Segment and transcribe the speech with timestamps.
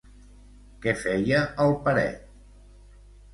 [0.85, 2.25] Què feia el Peret?